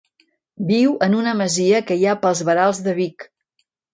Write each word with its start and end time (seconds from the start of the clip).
Viu 0.71 0.95
en 1.07 1.13
una 1.17 1.33
masia 1.41 1.83
que 1.91 1.99
hi 1.99 2.07
ha 2.13 2.17
pels 2.25 2.43
verals 2.49 2.83
de 2.87 2.99
Vic. 3.03 3.29